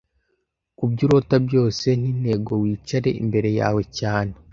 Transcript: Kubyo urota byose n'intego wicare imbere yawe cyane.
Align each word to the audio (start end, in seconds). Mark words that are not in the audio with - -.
Kubyo 0.77 1.03
urota 1.07 1.35
byose 1.47 1.87
n'intego 2.01 2.51
wicare 2.61 3.09
imbere 3.23 3.49
yawe 3.59 3.81
cyane. 3.97 4.33